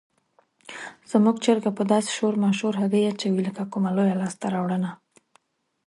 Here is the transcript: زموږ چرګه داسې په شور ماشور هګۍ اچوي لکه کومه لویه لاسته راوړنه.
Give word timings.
زموږ 1.11 1.35
چرګه 1.43 1.71
داسې 1.93 2.09
په 2.11 2.15
شور 2.17 2.33
ماشور 2.43 2.73
هګۍ 2.81 3.03
اچوي 3.11 3.41
لکه 3.47 3.63
کومه 3.71 3.89
لویه 3.97 4.15
لاسته 4.21 4.45
راوړنه. 4.55 4.91